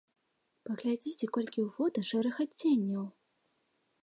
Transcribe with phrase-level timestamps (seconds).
[0.69, 3.05] Паглядзіце, колькі ў фота шэрых адценняў!